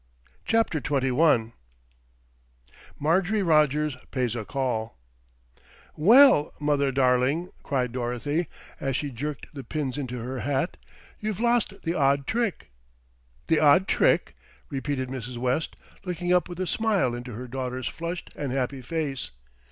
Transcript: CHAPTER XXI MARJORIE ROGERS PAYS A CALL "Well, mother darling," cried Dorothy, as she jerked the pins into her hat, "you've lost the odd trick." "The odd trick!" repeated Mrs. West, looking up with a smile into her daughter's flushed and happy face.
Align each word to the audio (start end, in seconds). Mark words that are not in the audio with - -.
CHAPTER 0.45 0.81
XXI 0.81 1.53
MARJORIE 2.97 3.43
ROGERS 3.43 3.97
PAYS 4.09 4.35
A 4.35 4.43
CALL 4.43 4.97
"Well, 5.95 6.51
mother 6.59 6.91
darling," 6.91 7.51
cried 7.61 7.91
Dorothy, 7.91 8.47
as 8.79 8.95
she 8.95 9.11
jerked 9.11 9.45
the 9.53 9.63
pins 9.63 9.99
into 9.99 10.17
her 10.17 10.39
hat, 10.39 10.77
"you've 11.19 11.39
lost 11.39 11.83
the 11.83 11.93
odd 11.93 12.25
trick." 12.25 12.71
"The 13.45 13.59
odd 13.59 13.87
trick!" 13.87 14.35
repeated 14.71 15.07
Mrs. 15.09 15.37
West, 15.37 15.75
looking 16.03 16.33
up 16.33 16.49
with 16.49 16.59
a 16.59 16.65
smile 16.65 17.13
into 17.13 17.33
her 17.33 17.47
daughter's 17.47 17.87
flushed 17.87 18.31
and 18.35 18.51
happy 18.51 18.81
face. 18.81 19.29